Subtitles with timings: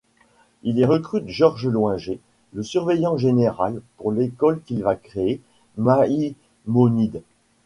[0.63, 2.19] Il y recrute Georges Loinger,
[2.53, 5.41] le surveillant général, pour l'école qu'il va créer,
[5.77, 7.21] Maïmonide.